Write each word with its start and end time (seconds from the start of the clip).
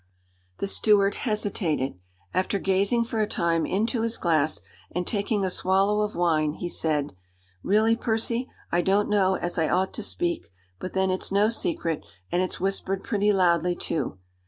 The 0.57 0.65
steward 0.65 1.13
hesitated. 1.29 1.93
After 2.33 2.57
gazing 2.57 3.03
for 3.03 3.19
a 3.21 3.27
time 3.27 3.67
into 3.67 4.01
his 4.01 4.17
glass, 4.17 4.59
and 4.89 5.05
taking 5.05 5.45
a 5.45 5.49
swallow 5.51 6.01
of 6.01 6.15
wine, 6.15 6.53
he 6.53 6.69
said: 6.69 7.15
"Really, 7.61 7.95
Percy, 7.95 8.49
I 8.71 8.81
don't 8.81 9.09
know 9.11 9.35
as 9.35 9.59
I 9.59 9.69
ought 9.69 9.93
to 9.93 10.01
speak; 10.01 10.51
but 10.79 10.93
then 10.93 11.11
it's 11.11 11.31
no 11.31 11.49
secret, 11.49 12.03
and 12.31 12.41
it's 12.41 12.59
whispered 12.59 13.03
pretty 13.03 13.31
loudly, 13.31 13.75
too. 13.75 14.17